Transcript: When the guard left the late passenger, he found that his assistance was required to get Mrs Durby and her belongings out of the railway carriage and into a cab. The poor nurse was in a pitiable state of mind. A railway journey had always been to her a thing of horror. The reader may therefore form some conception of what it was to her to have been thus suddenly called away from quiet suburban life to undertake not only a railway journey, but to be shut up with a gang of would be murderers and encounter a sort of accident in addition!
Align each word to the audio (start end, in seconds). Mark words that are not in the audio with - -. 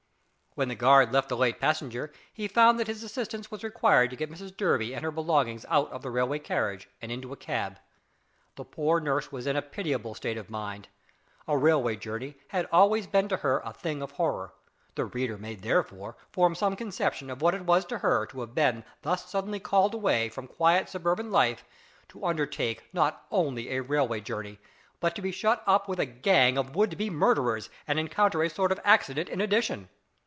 When 0.53 0.67
the 0.67 0.75
guard 0.75 1.13
left 1.13 1.29
the 1.29 1.37
late 1.37 1.61
passenger, 1.61 2.11
he 2.33 2.45
found 2.49 2.77
that 2.77 2.87
his 2.87 3.03
assistance 3.03 3.49
was 3.49 3.63
required 3.63 4.09
to 4.09 4.17
get 4.17 4.29
Mrs 4.29 4.53
Durby 4.57 4.93
and 4.93 5.01
her 5.01 5.09
belongings 5.09 5.65
out 5.69 5.89
of 5.93 6.01
the 6.01 6.11
railway 6.11 6.39
carriage 6.39 6.89
and 7.01 7.09
into 7.09 7.31
a 7.31 7.37
cab. 7.37 7.79
The 8.57 8.65
poor 8.65 8.99
nurse 8.99 9.31
was 9.31 9.47
in 9.47 9.55
a 9.55 9.61
pitiable 9.61 10.13
state 10.13 10.37
of 10.37 10.49
mind. 10.49 10.89
A 11.47 11.57
railway 11.57 11.95
journey 11.95 12.35
had 12.49 12.67
always 12.69 13.07
been 13.07 13.29
to 13.29 13.37
her 13.37 13.61
a 13.63 13.71
thing 13.71 14.01
of 14.01 14.11
horror. 14.11 14.53
The 14.95 15.05
reader 15.05 15.37
may 15.37 15.55
therefore 15.55 16.17
form 16.33 16.53
some 16.53 16.75
conception 16.75 17.29
of 17.29 17.41
what 17.41 17.55
it 17.55 17.65
was 17.65 17.85
to 17.85 17.99
her 17.99 18.25
to 18.25 18.41
have 18.41 18.53
been 18.53 18.83
thus 19.03 19.29
suddenly 19.29 19.61
called 19.61 19.93
away 19.93 20.27
from 20.27 20.47
quiet 20.47 20.89
suburban 20.89 21.31
life 21.31 21.63
to 22.09 22.25
undertake 22.25 22.83
not 22.93 23.25
only 23.31 23.69
a 23.69 23.79
railway 23.81 24.19
journey, 24.19 24.59
but 24.99 25.15
to 25.15 25.21
be 25.21 25.31
shut 25.31 25.63
up 25.65 25.87
with 25.87 25.99
a 26.01 26.05
gang 26.05 26.57
of 26.57 26.75
would 26.75 26.97
be 26.97 27.09
murderers 27.09 27.69
and 27.87 27.97
encounter 27.97 28.43
a 28.43 28.49
sort 28.49 28.73
of 28.73 28.81
accident 28.83 29.29
in 29.29 29.39
addition! 29.39 29.87